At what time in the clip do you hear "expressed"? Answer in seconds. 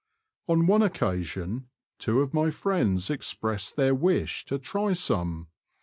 3.11-3.75